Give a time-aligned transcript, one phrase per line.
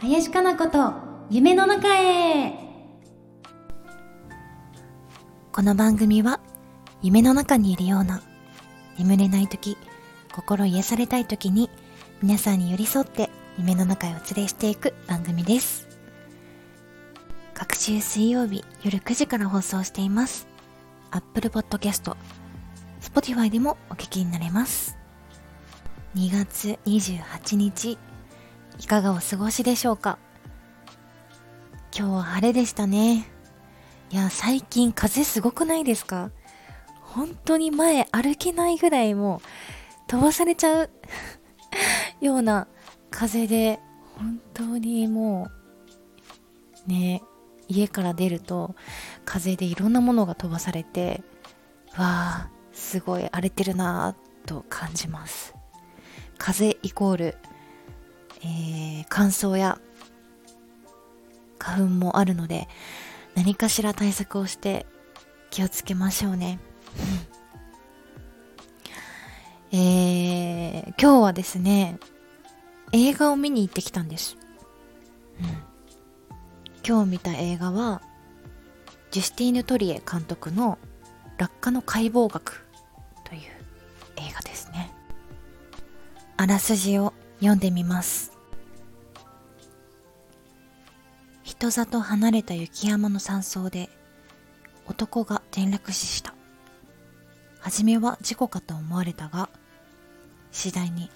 [0.00, 0.94] 林かな子と
[1.30, 2.52] 夢の中へ。
[5.52, 6.40] この番組は
[7.00, 8.22] 夢の中にいるような
[8.98, 9.76] 眠れない時
[10.34, 11.70] 心癒されたい時に
[12.22, 15.86] 皆さんに寄り添って夢の中へお連れしていく番組です。
[17.54, 20.48] 各週水曜日夜9時から放送しています。
[21.12, 22.16] Apple Podcast
[23.14, 24.96] Spotify でもお聞きになれます。
[26.14, 27.98] 2月28日
[28.78, 30.18] いかがお過ごしでしょうか？
[31.96, 33.26] 今日は晴れでしたね。
[34.10, 36.30] いや最近風すごくないですか？
[37.00, 39.40] 本当に前歩けないぐらいもう
[40.06, 40.90] 飛ばされちゃう
[42.24, 42.66] ような
[43.10, 43.80] 風で
[44.16, 45.48] 本当にも
[46.86, 47.22] うね
[47.68, 48.74] 家から出ると
[49.26, 51.22] 風でいろんなものが飛ばされて
[51.98, 55.54] わあすごい荒れてるなぁと感じます
[56.38, 57.36] 風イコール、
[58.40, 59.78] えー、乾燥や
[61.58, 62.68] 花粉もあるので
[63.34, 64.86] 何かしら対策をして
[65.50, 66.58] 気をつけましょうね。
[69.70, 71.98] えー、今日はですね、
[72.92, 74.36] 映画を見に行ってきたんです。
[75.40, 75.46] うん、
[76.86, 78.02] 今日見た映画は、
[79.10, 80.78] ジュスティーヌ・トリエ監督の
[81.42, 82.64] 落下の解剖学
[83.24, 83.40] という
[84.16, 84.92] 映画ですね。
[86.36, 88.30] あらすじを読んでみます。
[91.42, 93.90] 人里離れた雪山の山荘で
[94.86, 96.32] 男が転落死した。
[97.58, 99.48] 初めは事故かと思われたが、
[100.52, 101.10] 次第に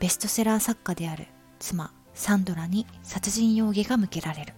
[0.00, 1.28] ベストセラー作家である
[1.60, 4.52] 妻サンドラに殺人容疑が向けられる。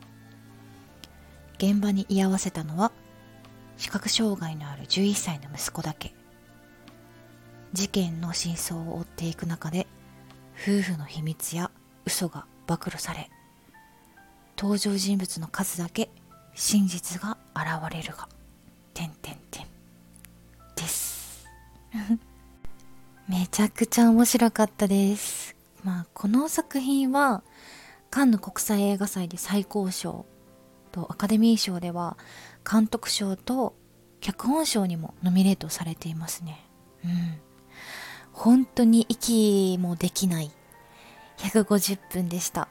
[1.58, 2.90] 現場に居合わせたのは
[3.76, 6.14] 視覚障害のある11歳の息子だけ。
[7.74, 9.88] 事件の真相を追っていく中で
[10.54, 11.72] 夫婦の秘密や
[12.04, 13.28] 嘘が暴露され
[14.56, 16.08] 登場人物の数だけ
[16.54, 18.28] 真実が現れるが
[18.94, 19.66] てんてんてん。
[20.76, 21.44] です。
[23.28, 25.56] めちゃくちゃ面白かったです。
[25.82, 27.42] まあこの作品は
[28.10, 30.26] カンヌ国際映画祭で最高賞
[30.94, 32.16] とアカデミー賞では
[32.70, 33.74] 監督賞と
[34.20, 36.64] 脚本賞にもノミネートされていますね
[37.04, 37.40] うん
[38.32, 40.50] 本当に息もできない
[41.38, 42.68] 150分でした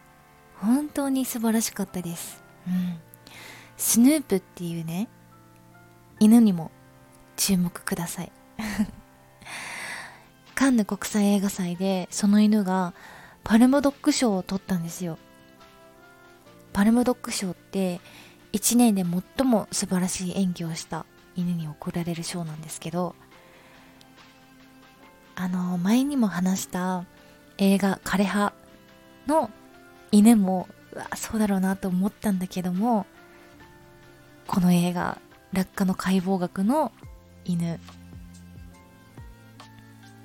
[0.63, 2.41] 本当に素晴らしかったです。
[2.67, 2.97] うん。
[3.75, 5.09] スヌープっていうね、
[6.21, 6.71] 犬にも
[7.35, 8.31] 注目ください。
[10.55, 12.93] カンヌ国際映画祭でその犬が
[13.43, 15.17] パルムドッグ賞を取ったんですよ。
[16.73, 18.01] パルムドッグ賞って
[18.51, 19.03] 1年で
[19.37, 23.15] 最も素晴らしい演技をした犬に贈られる賞なんですけど、
[25.35, 27.05] あの、前にも話した
[27.57, 28.53] 映画枯葉
[29.27, 29.49] の
[30.11, 33.05] 犬もうわそうだろうなと思ったんだけども
[34.47, 35.19] この映画
[35.51, 36.91] 落下の解剖学の
[37.45, 37.79] 犬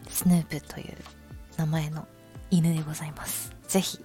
[0.09, 0.97] スヌープという
[1.57, 2.07] 名前の
[2.51, 3.53] 犬でございます。
[3.67, 3.99] ぜひ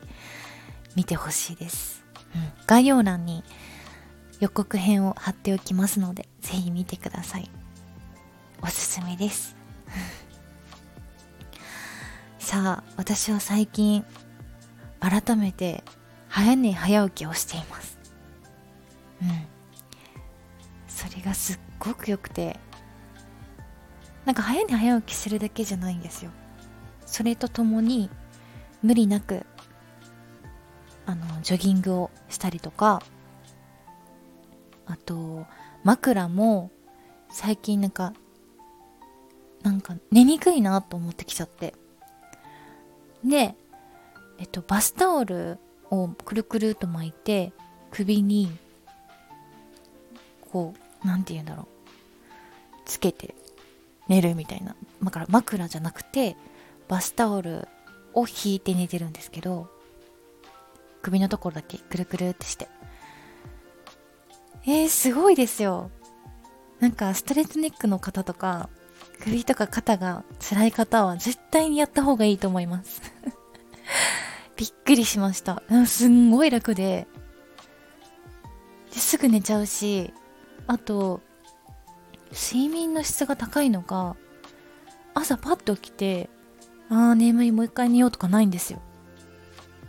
[0.96, 2.03] 見てほしいです、
[2.36, 3.44] うん、概要欄に
[4.40, 7.50] 予告編を貼っておきますのでぜひ見てください。
[8.62, 9.56] おすすめです。
[12.40, 14.06] さあ私は最近
[15.00, 15.84] 改めて
[16.28, 17.98] 早寝早起きをしています。
[19.22, 19.46] うん。
[20.88, 22.60] それがすっごく良くて
[24.26, 26.32] なんか早寝早起きするだけじゃないんですよ。
[27.06, 28.10] それとともに
[28.82, 29.46] 無理なく
[31.06, 33.02] あのジョギングをしたりとか
[34.86, 35.46] あと
[35.84, 36.72] 枕も
[37.30, 38.14] 最近なんか
[39.64, 41.74] なんか寝にくいなと思ってきちゃって。
[43.24, 43.56] で
[44.40, 45.58] えっと、バスタオル
[45.90, 47.54] をくるくると巻いて
[47.92, 48.52] 首に
[50.52, 51.68] こう何て言うんだろう。
[52.86, 53.36] つけて
[54.10, 54.76] 寝るみたいな。
[55.02, 56.36] だから枕じゃなくて
[56.90, 57.68] バスタオル
[58.14, 59.70] を引いて寝てるんですけど
[61.04, 62.68] 首のところだけくるくるってして
[64.66, 65.92] えー、すごいですよ
[66.80, 68.70] なんかストレートネックの方とか
[69.20, 73.02] 首とか肩が辛い方は絶対にやった方がいいと思います
[74.56, 75.64] びっくりしました。
[75.86, 77.08] すんごい楽で。
[78.94, 80.14] ですぐ寝ちゃうし、
[80.68, 81.22] あと、
[82.32, 84.16] 睡眠の質が高いのか、
[85.14, 86.30] 朝パッと起きて、
[86.90, 88.82] あー眠いもう一回寝ようとかないんですよ。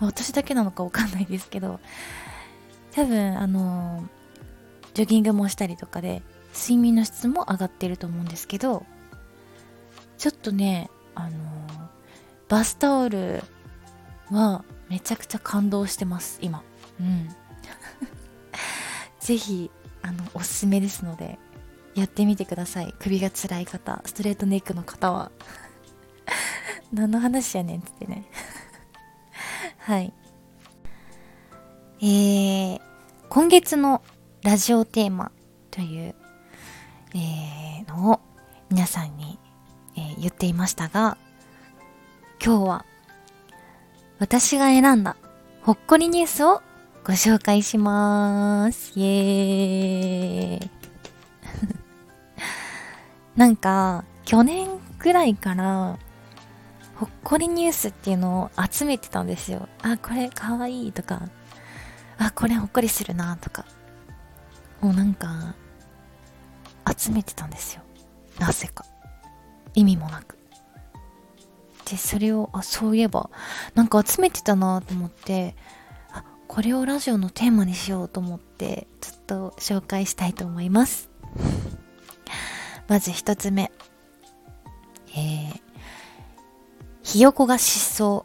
[0.06, 1.80] 私だけなのかわかんないですけど、
[2.92, 4.08] 多分、あの、
[4.94, 6.22] ジョギングもしたりとかで、
[6.54, 8.86] 睡眠の質も上がってると思うんですけど、
[10.16, 11.30] ちょっとねあの
[12.48, 13.42] バスタオル
[14.30, 16.62] はめちゃくちゃ感動してます今。
[17.00, 17.28] うん。
[19.20, 19.70] ぜひ
[20.02, 21.38] あのおすすめですので
[21.94, 22.94] やってみてください。
[22.98, 25.30] 首が辛い方ストレートネックの方は。
[26.92, 28.24] 何の話やねんっつってね。
[29.84, 30.14] はい
[32.00, 32.80] えー、
[33.28, 34.02] 今月の
[34.42, 35.30] ラジオテーマ
[35.70, 36.14] という、
[37.14, 38.20] えー、のを
[38.70, 39.38] 皆さんに、
[39.94, 41.18] えー、言っていましたが
[42.42, 42.84] 今日は
[44.18, 45.16] 私が選んだ
[45.60, 46.62] ほっこりニュースを
[47.04, 48.98] ご紹介します。
[48.98, 50.70] イエーイ。
[53.36, 55.98] なんか、去年ぐらいから、
[56.96, 59.68] ほっこりニュースっていうのを集めてたんですよ。
[59.82, 61.22] あ、これかわいいとか、
[62.18, 63.64] あ、これほっこりするなとか。
[64.80, 65.54] もうなんか、
[66.96, 67.82] 集めてたんですよ。
[68.38, 68.84] なぜか。
[69.74, 70.38] 意味もなく。
[71.90, 73.30] で、それを、あ、そういえば、
[73.74, 75.56] なんか集めてたなと思って、
[76.12, 81.10] あ、これをラジオのテーマにしようと思って、ちょっと紹介したいと思います。
[82.88, 83.72] まず一つ目。
[85.16, 85.60] えー、
[87.04, 88.24] ひよこが失踪。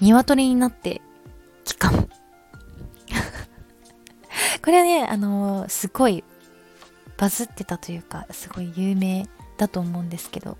[0.00, 1.02] 鶏になって
[1.64, 2.08] 帰還。
[4.64, 6.22] これはね、あのー、すごい
[7.16, 10.56] バズってたというか、すごい有名だと思うんですけど、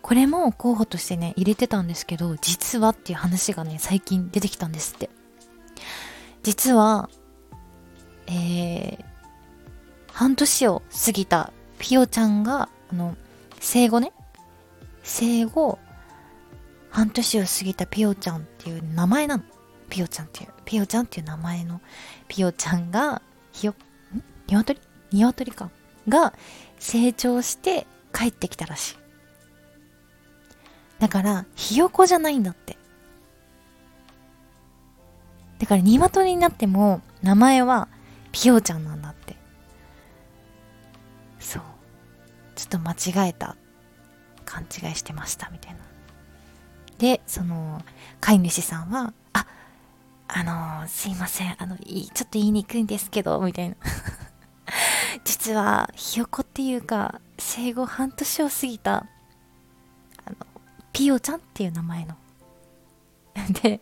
[0.00, 5.10] これも候補としてね、入れてたんですけど、実はっていう話がね、最近出てきたんですって。
[6.42, 7.10] 実は、
[8.26, 9.04] えー、
[10.12, 13.16] 半年を過ぎたピオちゃんが、あの、
[13.58, 14.12] 生後ね、
[15.02, 15.78] 生後、
[16.90, 19.44] 半年を過ぎたピオちゃんっていう名前なの。
[19.88, 21.80] ピオちゃんっていう、ピオちゃんっていう名前の
[22.28, 24.22] ピオちゃんが、ひよ、ん？
[24.48, 24.80] 鶏
[25.12, 25.70] 鶏か。
[26.08, 26.32] が
[26.78, 28.96] 成長して帰ってきたらしい。
[30.98, 32.76] だから、ひよこじゃないんだって。
[35.58, 37.88] だから、鶏になっても、名前は、
[38.32, 39.36] ピオちゃんなんだって。
[41.38, 41.62] そう。
[42.54, 43.56] ちょっと間違えた。
[44.50, 45.78] 勘違いしてました、みたいな。
[46.98, 47.80] で、その、
[48.20, 49.46] 飼い主さんは、あ、
[50.26, 53.76] あのー、すいません、あの、いちょっと言いにくいんですけど、みたいな。
[55.24, 59.06] 実は、ひよこっていうか、生後半年を過ぎた
[60.92, 62.16] ピオちゃんっていう名前の。
[63.62, 63.80] で、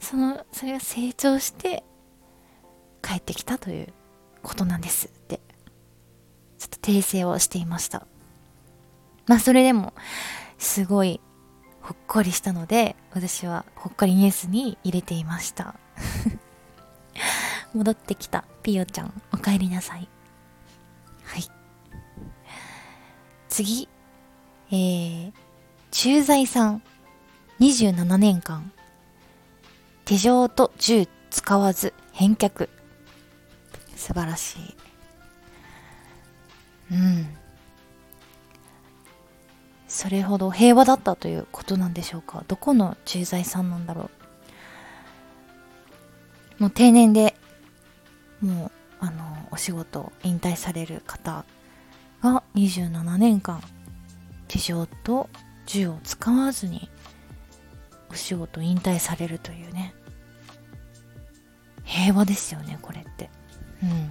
[0.00, 1.82] その、それが成長して
[3.02, 3.92] 帰ってきたという
[4.42, 5.40] ことなんですって、
[6.58, 8.06] ちょっと訂正をしていました。
[9.26, 9.94] まあそれでも、
[10.58, 11.20] すごい
[11.80, 15.74] ほっこりしたので、私はほっこりニュースに入れていました。
[17.74, 20.08] 戻ってきたピオちゃん、お帰りなさい。
[21.24, 21.44] はい。
[23.48, 23.88] 次、
[24.70, 25.32] えー、
[25.90, 26.82] 駐在さん
[27.60, 28.72] 27年間
[30.04, 32.68] 手錠と銃使わず返却
[33.94, 34.76] 素晴らしい
[36.92, 37.43] うん
[39.96, 42.42] それほど平和だったということなんでしょうか？
[42.48, 44.10] どこの駐在さんなんだろ
[46.58, 46.62] う？
[46.62, 47.36] もう定年で
[48.40, 51.44] もうあのお仕事引退される方
[52.22, 53.62] が27年間
[54.48, 55.30] 手錠と
[55.64, 56.90] 銃を使わずに
[58.10, 59.94] お仕事引退されるというね。
[61.84, 63.30] 平和ですよねこれって。
[63.80, 64.10] うん。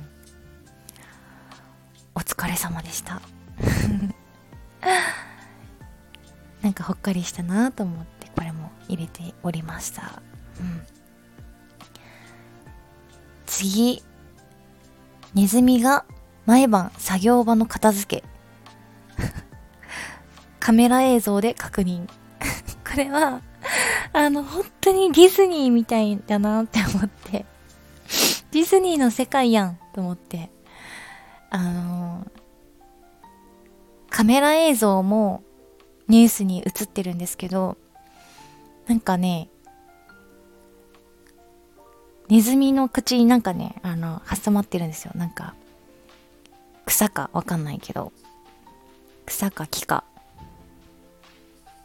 [2.15, 3.21] お疲れ様でした。
[6.63, 10.23] なんかほっかりしたなと思ってこれも入れておりました
[10.59, 10.81] うん
[13.45, 14.01] 次
[15.35, 16.05] ネズミが
[16.45, 18.23] 毎晩作業場の片付け
[20.59, 22.07] カメラ映像で確認。
[22.89, 23.41] これは、
[24.13, 27.45] あの、本当にディズニーみたいだなって思って。
[28.51, 30.51] ディズニーの世界やんと思って。
[31.49, 32.25] あの
[34.09, 35.43] カメラ映像も
[36.07, 37.77] ニュースに映ってるんですけど、
[38.87, 39.49] なんかね、
[42.29, 45.11] ネズミの口になんかね、あの、挟まってるんですよ。
[45.15, 45.55] なんか、
[46.85, 48.11] 草かわかんないけど、
[49.25, 50.03] 草か木か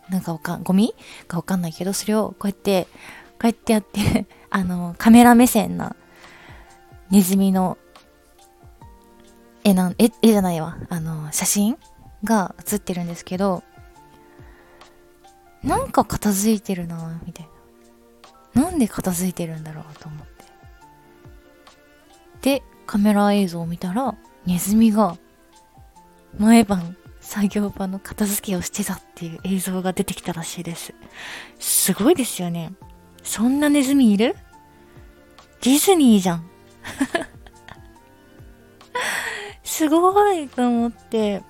[0.09, 0.95] なんかわかん、ゴミ
[1.27, 2.89] かわかんないけど、それをこうやって、こ
[3.45, 5.95] うやってやって あの、カメラ目線な
[7.11, 7.79] ネズミの
[9.65, 10.79] 絵なん、絵、絵じゃないわ。
[10.89, 11.79] あの、写真
[12.25, 13.63] が写ってるんですけど、
[15.63, 17.49] なんか片付いてるなみたい
[18.55, 18.63] な。
[18.65, 20.45] なんで片付いてるんだろうと思って。
[22.43, 24.15] で、カメラ映像を見たら、
[24.47, 25.17] ネズミが
[26.39, 30.95] 毎晩作業場の片付けをしてたっていう映像が出てきたらしいです。
[31.59, 32.73] すごいですよね。
[33.23, 34.37] そんなネズミいる？
[35.61, 36.49] ディズニーじゃん。
[39.65, 41.43] すごいと思って、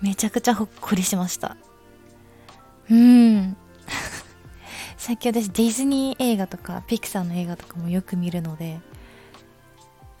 [0.00, 1.56] めちゃくちゃほっこりしました。
[2.90, 3.56] うん。
[4.98, 8.80] 最近私ディズニー映画とかピクサーの映画とかもよく見るので、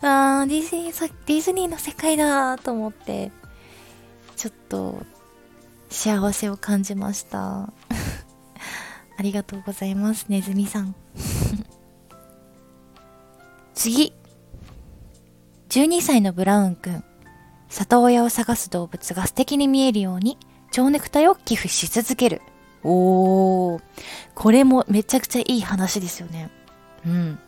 [0.02, 3.32] あー、ディズニー、ディズニーの世界だと思って、
[4.36, 5.04] ちょっと
[5.90, 7.72] 幸せを感じました。
[9.18, 10.94] ありがとうございます、ネズミさん。
[13.74, 14.14] 次。
[15.68, 17.04] 12歳のブラウンくん。
[17.68, 20.38] 里親を探す動物が素敵に見えるように
[20.72, 22.42] 蝶ネクタイを寄付し続ける。
[22.82, 23.82] おー。
[24.34, 26.50] これもめちゃくちゃいい話ですよね。
[27.06, 27.38] うん。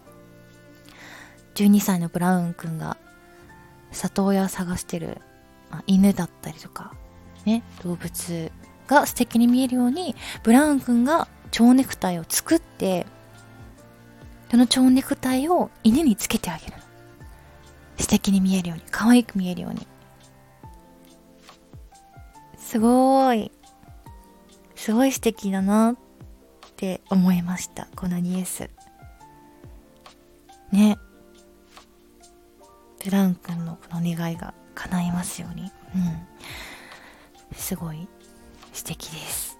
[1.54, 2.96] 12歳のブラウンくんが
[3.90, 5.20] 里親を探してる、
[5.70, 6.94] まあ、犬だったりとか、
[7.44, 8.52] ね、動物
[8.86, 13.06] が素敵に見えるように、ブラウンくんが蝶ネクタイを作って、
[14.50, 16.74] その蝶ネクタイを犬につけてあげる。
[17.98, 19.86] 素敵に見えるように、可愛く見えるように。
[22.58, 23.52] すごーい。
[24.82, 25.96] すごい素敵だなっ
[26.74, 27.86] て思いました。
[27.94, 28.68] このニュース。
[30.72, 30.98] ね。
[33.04, 35.70] ブラン君のこの願いが叶いますように。
[35.94, 37.56] うん。
[37.56, 38.08] すごい
[38.72, 39.56] 素敵です。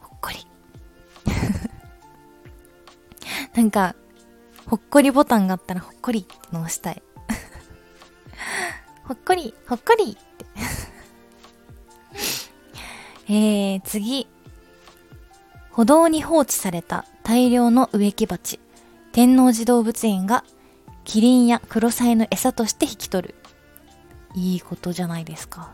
[0.00, 0.46] ほっこり。
[3.52, 3.94] なんか、
[4.64, 7.02] ほっこりボタンがあったらほっこりっての押したい。
[9.04, 10.16] ほっこり、ほっこり
[13.34, 14.26] えー、次。
[15.70, 18.60] 歩道に放置された大量の植木鉢。
[19.12, 20.44] 天王寺動物園が
[21.04, 23.34] キリンやクロサイの餌として引き取る。
[24.34, 25.70] いいことじゃないですか。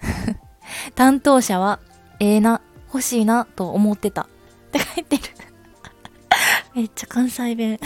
[0.94, 1.80] 担当者は、
[2.18, 4.22] ええー、な、欲しいな、と思ってた。
[4.22, 4.26] っ
[4.72, 5.22] て書いてる
[6.76, 7.80] めっちゃ関西弁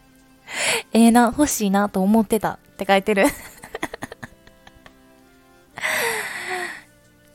[0.94, 2.52] ええな、欲しいな、と思ってた。
[2.52, 3.26] って書いてる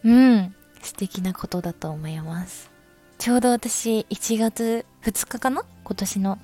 [0.05, 0.55] うん。
[0.81, 2.71] 素敵なことだと思います。
[3.17, 5.65] ちょうど私、1月2日かな？
[5.83, 6.39] 今年の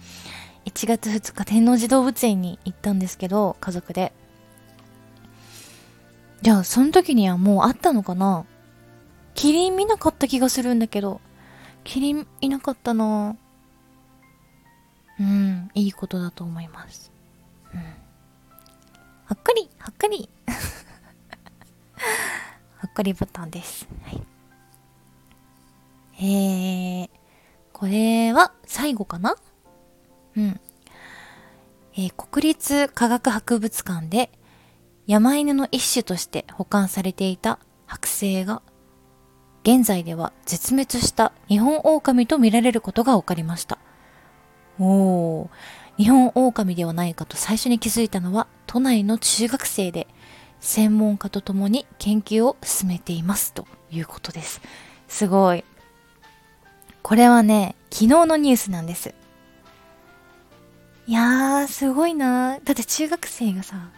[0.65, 4.13] 1月2日天王寺動物園に行ったんですけど、家族で。
[6.41, 8.45] じゃあ、その時にはもうあったのかな？
[9.35, 11.21] キリン見なかった気がするんだけど、
[11.83, 13.35] キリンいなかったな
[15.19, 17.11] うん、いいことだと思います。
[17.73, 17.79] うん。
[17.79, 17.85] は
[19.35, 20.29] っかり、はっかり。
[22.91, 23.87] っかりボタンです。
[24.03, 24.21] はい。
[26.19, 27.09] えー、
[27.71, 29.37] これは最後かな？
[30.35, 30.59] うん。
[31.93, 34.29] えー、国立科学博物館で
[35.07, 38.61] 山犬の一種として保管されていた剥製が
[39.63, 43.77] 現在では絶滅した日本狼と見られることが分かりました。
[44.79, 45.49] おー、
[45.97, 50.07] 日本狼ではないかと最初に気づいたのは都内の中学生で
[50.61, 54.61] 専門家と共に研究を進めていますということです。
[55.07, 55.65] すごい。
[57.01, 59.13] これはね、昨日のニュースなんです。
[61.07, 63.89] いやー、すごいなだって中学生がさ、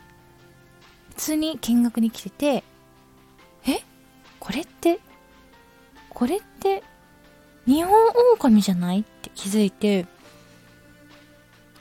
[1.10, 2.64] 普通に見学に来てて、
[3.68, 3.84] え？
[4.40, 5.00] これって、
[6.10, 6.82] これって、
[7.68, 7.94] 日本
[8.34, 9.02] 狼じゃない？
[9.02, 10.08] って気づいて、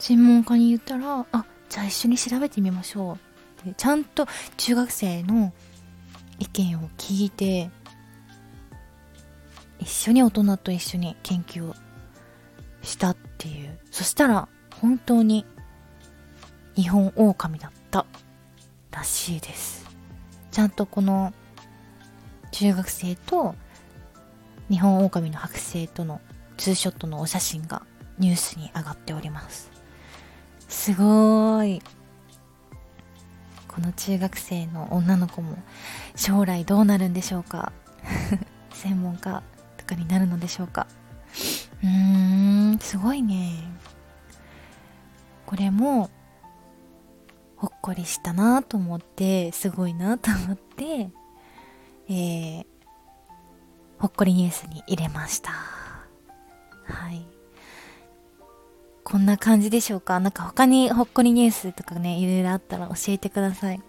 [0.01, 3.19] 専門家に言ったら、あ、じゃあ一緒に調べてみましょう
[3.77, 4.27] ちゃんと
[4.57, 5.53] 中学生の
[6.39, 7.71] 意見を聞いて
[9.79, 11.75] 一緒に大人と一緒に研究を
[12.83, 13.79] したっていう。
[13.91, 14.49] そしたら
[14.81, 15.45] 本当に
[16.75, 18.07] 日本狼だった
[18.91, 19.87] らしいです。
[20.51, 21.33] ちゃんとこの
[22.51, 23.55] 中学生と
[24.69, 26.21] 日本狼の剥製との
[26.57, 27.83] ツーショットのお写真が
[28.19, 29.71] ニュースに上がっております。
[30.69, 31.83] すごーい。
[33.83, 35.57] の中学生の女の子も
[36.17, 37.73] 将来どうなるんでしょうか？
[38.73, 39.43] 専門家
[39.77, 40.87] とかになるのでしょうか？
[41.83, 43.59] うーんすごいね。
[45.47, 46.11] これも
[47.57, 51.11] ほっこりしたなと思ってすごいなと思って
[52.09, 52.67] えー、
[53.99, 55.51] ほっこりニュースに入れました。
[55.51, 57.27] はい。
[59.05, 60.21] こんな感じでしょうか？
[60.21, 63.81] なんか他にほっこりニュースとかね、いろいろあったら教えてください。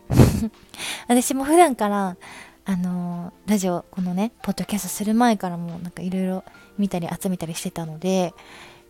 [1.07, 2.17] 私も普段から、
[2.65, 6.43] あのー、ラジオ、このね、ポッドキャストする前からもなんかいろいろ
[6.77, 8.33] 見たり集めたりしてたので、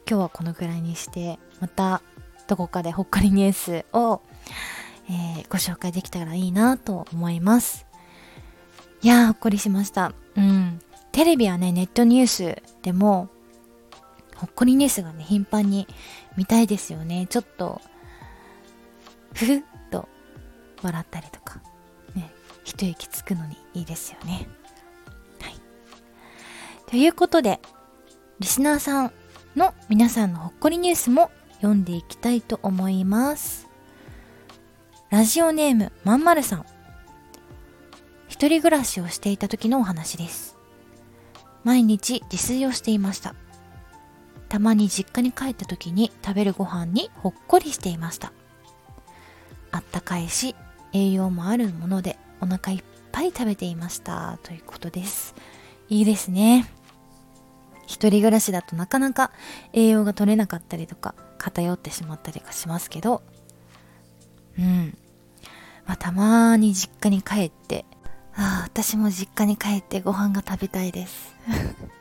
[0.10, 2.02] 今日はこのぐらいにして、また
[2.48, 4.22] どこかでほっこりニュースを、
[5.10, 7.86] えー、ご紹介できたらいいなと思います。
[9.02, 10.14] いやー、ほっこりしました。
[10.36, 10.80] うん。
[11.12, 13.30] テレビはね、ネットニュースでも、
[14.44, 15.88] ほっこりニュースがね、頻繁に
[16.36, 17.28] 見たいですよね。
[17.30, 17.80] ちょっと、
[19.34, 20.10] ふふっと
[20.82, 21.62] 笑ったりとか、
[22.14, 22.30] ね、
[22.66, 24.50] 一息つくのにいいですよね。
[25.40, 25.56] はい。
[26.88, 27.62] ということで、
[28.42, 29.14] リスナーさん
[29.56, 31.32] の皆さんのほっこりニュースも
[31.62, 33.70] 読んでいきたいと思います。
[35.10, 36.66] ラジオネームまんまるさん。
[38.28, 40.58] 一人暮らしをしていた時のお話です。
[41.64, 43.36] 毎日自炊をしていました。
[44.54, 48.32] たまに実家に帰った時に食べるご飯にほっこりしていました。
[49.72, 50.56] あったかいし、
[50.94, 54.38] 栄養もあるものでお腹いっぱい食べていました。
[54.44, 55.34] ということです。
[55.90, 56.72] いいですね。
[57.88, 59.32] 一人暮らしだとなかなか
[59.74, 63.24] 栄養が取れなかったりとか偏ってしまったりかしますけど、
[64.60, 64.96] うん。
[65.88, 67.86] まあ、たまに実家に帰って、
[68.36, 71.34] ああ、私も実家に帰ってご飯が食べたいです。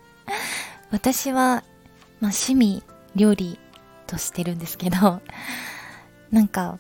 [0.93, 1.65] 私は、
[2.23, 2.85] まあ、趣味、
[3.17, 3.59] 料理
[4.07, 5.21] としてるんですけど、
[6.31, 6.79] なんか、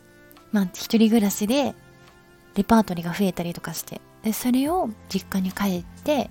[0.53, 1.75] まあ、一人暮らしで、
[2.55, 6.31] レパートリーが増えたりとかして、で、それを実家に帰って、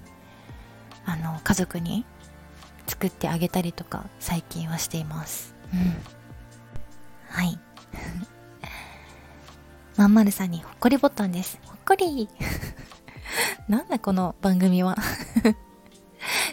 [1.06, 2.06] あの、家族に
[2.88, 5.56] 作ってあげたりとか、最近はしています。
[5.74, 5.98] うん。
[7.28, 7.60] はい。
[9.98, 11.60] まんまるさんにほっこりボタンです。
[11.66, 12.30] ほっこり
[13.68, 14.98] なんだこの番組は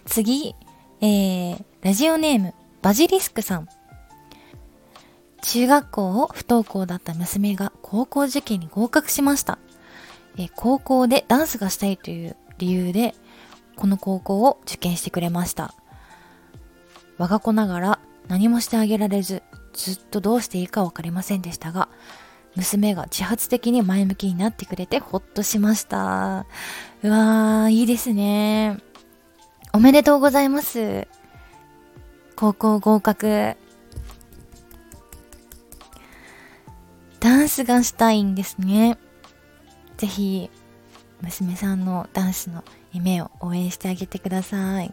[0.07, 0.57] 次、
[1.01, 3.69] えー、ラジオネーム、バジリスクさん。
[5.43, 9.61] 中学校を不登校だった娘が高校受験に合格しました。
[10.37, 13.15] えー、高校でダンスがしたいという理由で、
[13.77, 15.73] この高校を受験してくれました。
[17.17, 21.89] 我が子ながら何もしてあげられず、ずっとどうしていいかわかりませんでしたが、
[22.57, 26.45] 娘が自発的に前向きになってくれてほっとしました。
[27.05, 28.79] うわー、いいですね。
[29.79, 31.07] おめでとうございます。
[32.35, 33.57] 高校合格。
[37.21, 38.99] ダンスがしたいんですね。
[39.97, 40.51] ぜひ、
[41.21, 44.93] 娘さんのダンスの夢を応援してあげてください。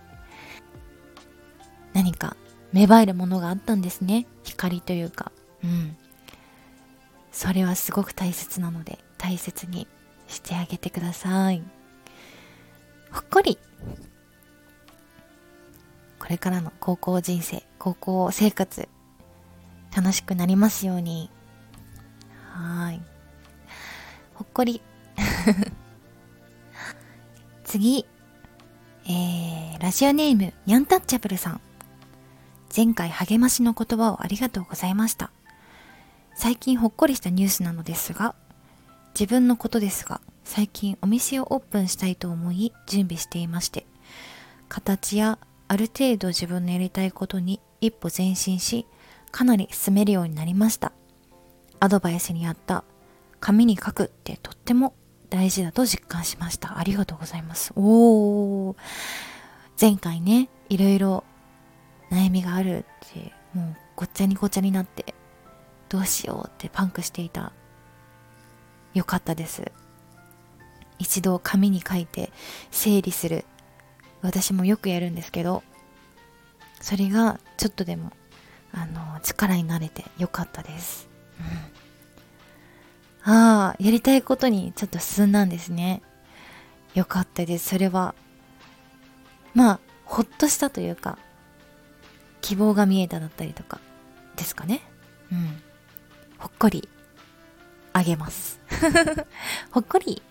[1.93, 2.38] 何か
[2.71, 4.28] 芽生えるものがあったんですね。
[4.43, 5.32] 光というか。
[5.63, 5.98] うん。
[7.32, 9.88] それはすごく大切なので、大切に
[10.28, 11.63] してあげてください。
[13.10, 13.58] ほっこり。
[16.26, 18.90] これからの高校人生、高校生活、
[19.96, 21.30] 楽しくなりますように。
[22.52, 23.02] はい。
[24.34, 24.82] ほっこり。
[27.64, 28.08] 次。
[29.06, 31.62] えー、ラジオネーム、ニャンタッチャブルさん。
[32.76, 35.30] 前回励ましの言葉をありがとうございました。
[36.34, 38.34] 最近ほっこりしたニュースなのですが、
[39.14, 43.86] 自分のことですが、最近お店をオープンしたいと思い準備していまして、
[44.70, 48.86] 形やある程度自分のやりたいことに一歩前進し、
[49.32, 50.91] かなり進めるようになりました。
[51.80, 52.84] アドバイスにあった
[53.39, 54.95] 紙に書くってとっても
[55.30, 56.78] 大事だと実感しました。
[56.78, 57.73] ありがとうございます。
[57.75, 58.75] おー。
[59.80, 61.23] 前回ね、いろいろ
[62.12, 65.13] 悩みがあるってもうごっちゃにごっちゃになって
[65.89, 67.54] どうしようってパンクしていた
[68.93, 69.71] よかったです
[70.97, 72.32] 一度紙に書いて
[72.71, 73.45] 整理する
[74.26, 75.64] 私もよくやるんですけど
[76.82, 78.12] それがちょっとでも
[78.74, 81.10] あの力になれてよかったです、
[83.26, 86.02] うん、ああやりたいことにちょっと進んだんですね
[86.94, 88.16] よかったですそれは
[89.54, 91.18] まあほっとしたというか
[92.46, 93.80] 希望が見えただったりとか
[94.36, 94.82] ですかね。
[95.32, 95.62] うん。
[96.38, 96.88] ほっこり
[97.92, 98.60] あげます。
[99.72, 100.22] ほっこり。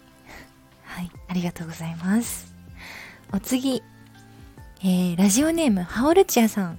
[0.85, 2.54] はい、ありがとうございます。
[3.35, 3.83] お次、
[4.81, 6.79] えー、ラジオネーム、ハオルチアさん。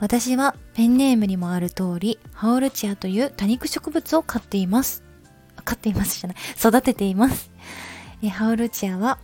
[0.00, 5.02] 私はペンネームにもある通り、ハオルチアという多肉植物を飼っています。
[5.66, 6.36] 飼っていますじゃない。
[6.58, 7.50] 育てています。
[8.22, 9.18] え、ハオルチアは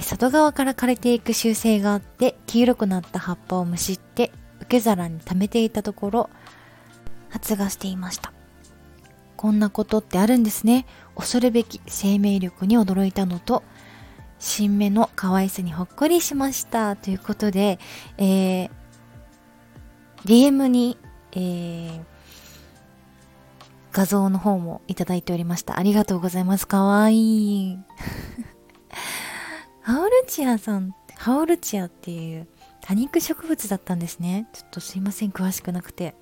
[0.00, 6.30] 外側から枯れていく習性があって黄色くなった葉っぱをむしって受け皿に溜めていたところ
[7.28, 8.32] 発芽していました
[9.36, 13.62] こんなことってあるんですね恐るべき生命力に驚いたのと
[14.42, 17.78] 新芽の可愛さにほっこりしましたということで、
[18.18, 18.70] えー、
[20.24, 20.98] DM に、
[21.30, 22.00] えー、
[23.92, 27.78] 画像の方もいただいておりましたありがとうございますかわいい
[29.80, 32.48] ハオルチアさん、ハオルチアっていう
[32.80, 34.48] 多肉植物だったんですね。
[34.52, 36.16] ちょっとすいません、詳しくなくて。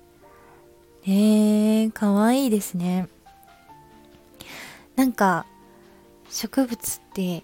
[1.05, 3.07] えー、かわいいですね。
[4.95, 5.47] なんか
[6.29, 7.43] 植物って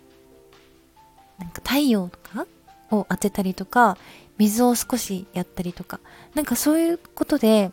[1.40, 2.48] なんか太陽とか
[2.92, 3.98] を当てたりとか
[4.38, 6.00] 水を少しやったりとか
[6.36, 7.72] なんかそういうことで、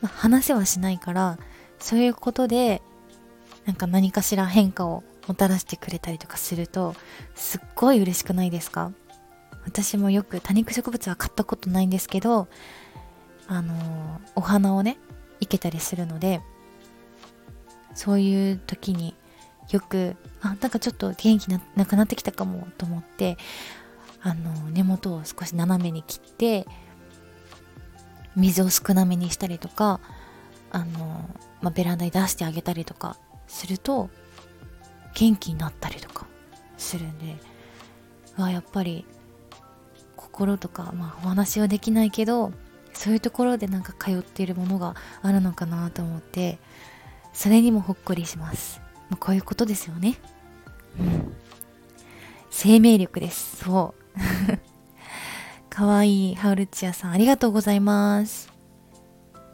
[0.00, 1.38] まあ、話はしないから
[1.78, 2.82] そういうことで
[3.64, 6.94] なんか何かしら変化をもたらしてくれたりとかすると
[7.34, 8.92] すっごい嬉しくないですか？
[9.64, 12.46] 私もよく多肉植物は買ったことないんですけど
[13.48, 14.98] あのー、お花をね
[15.40, 16.40] 生けたりするので
[17.94, 19.14] そういう時に
[19.70, 23.36] よくあなんかちょっと元気ななくなってきたかもと思って
[24.22, 26.66] あの根元を少し斜めに切って
[28.36, 30.00] 水を少なめにしたりとか
[30.70, 31.28] あの、
[31.62, 33.16] まあ、ベランダに出してあげたりとか
[33.48, 34.10] すると
[35.14, 36.26] 元気になったりとか
[36.76, 37.36] するんで
[38.36, 39.06] あやっぱり
[40.16, 42.52] 心とか、まあ、お話はできないけど
[42.92, 46.58] そういうところでなんか通っているものがあるのかなと思って
[47.32, 50.18] それにもほっこりします、まあ、こういうことですよね。
[50.98, 51.36] うん
[52.58, 53.64] 生命力です。
[53.64, 54.18] そう。
[55.68, 58.50] かわいいハウルチアさんありがとうございます。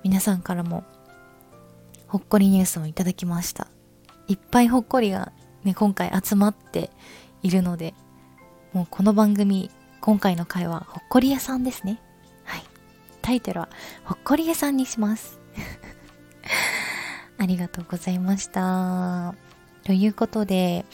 [0.04, 0.84] 皆さんからも
[2.06, 3.66] ほっこりニュースをいただきました。
[4.28, 5.32] いっぱいほっこりが
[5.64, 6.90] ね今回集まって
[7.42, 7.92] いるので
[8.72, 9.68] もうこの番組
[10.00, 12.00] 今回の回はほっこり屋さんですね。
[12.44, 12.62] はい。
[13.20, 13.68] タイトルは
[14.04, 15.40] ほっこり屋さんにします。
[17.42, 19.34] ありがとうございました。
[19.82, 20.84] ということで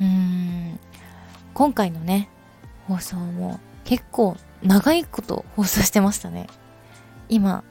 [0.00, 0.78] うーん
[1.54, 2.28] 今回のね
[2.86, 6.46] 放送も結構長いこと放送してましたね。
[7.28, 7.64] 今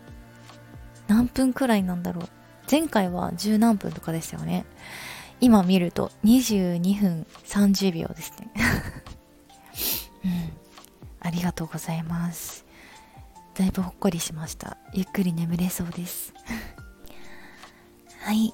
[1.07, 2.29] 何分くらいなんだろう。
[2.69, 4.65] 前回は十何分とかですよね。
[5.39, 8.51] 今見ると22分30秒ですね。
[10.25, 10.51] うん。
[11.21, 12.65] ありがとうございます。
[13.55, 14.77] だいぶほっこりしました。
[14.93, 16.33] ゆっくり眠れそうです。
[18.21, 18.53] はい、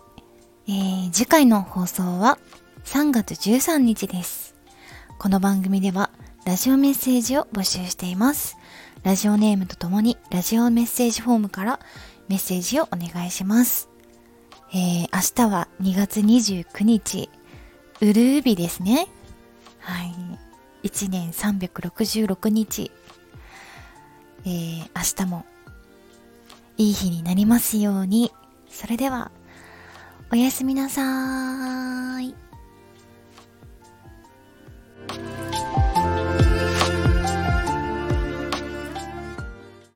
[0.67, 2.39] えー、次回の放送は
[2.85, 4.55] 3月13日です
[5.19, 6.09] この番組では
[6.47, 8.55] ラジオメッセージを募集しています。
[9.03, 11.81] ラジオネームとともにラジオメッセージフォームから
[12.29, 13.89] メッセージをお願いします。
[14.73, 17.29] えー、明日は2月29日、
[17.99, 19.09] ウルービですね。
[19.79, 20.13] はい。
[20.87, 22.91] 1年366日。
[24.45, 25.45] えー、明日も
[26.77, 28.31] いい日になりますように。
[28.69, 29.31] それでは、
[30.29, 32.35] おやすみなさーい。